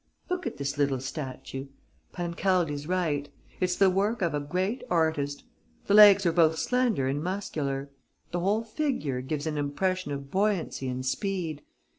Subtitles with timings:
[0.31, 1.67] Look at this little statue.
[2.11, 5.43] Pancaldi's right: it's the work of a great artist.
[5.85, 7.87] The legs are both slender and muscular;
[8.31, 11.61] the whole figure gives an impression of buoyancy and speed.